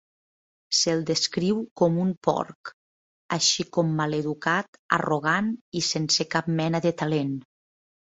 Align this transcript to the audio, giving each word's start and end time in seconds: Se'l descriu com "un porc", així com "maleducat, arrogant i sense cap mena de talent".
Se'l 0.75 1.01
descriu 1.07 1.57
com 1.81 1.99
"un 2.03 2.13
porc", 2.27 2.71
així 3.37 3.65
com 3.77 3.91
"maleducat, 3.99 4.79
arrogant 4.99 5.53
i 5.81 5.85
sense 5.89 6.27
cap 6.37 6.51
mena 6.63 6.83
de 6.87 6.95
talent". 7.03 7.37